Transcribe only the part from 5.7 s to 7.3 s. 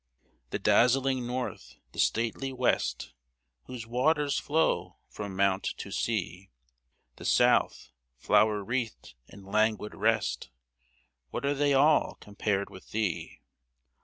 to sea; The